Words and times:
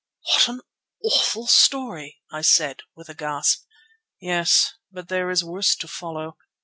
"What 0.23 0.47
an 0.47 0.61
awful 1.03 1.45
story!" 1.45 2.21
I 2.31 2.41
said 2.41 2.79
with 2.95 3.07
a 3.07 3.13
gasp. 3.13 3.65
"Yes, 4.19 4.73
but 4.91 5.09
there 5.09 5.29
is 5.29 5.43
worse 5.43 5.75
to 5.75 5.87
follow. 5.87 6.37